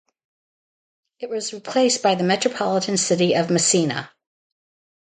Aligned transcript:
It 1.19 1.29
was 1.29 1.53
replaced 1.53 2.01
by 2.01 2.15
the 2.15 2.23
Metropolitan 2.23 2.97
City 2.97 3.35
of 3.35 3.51
Messina. 3.51 4.09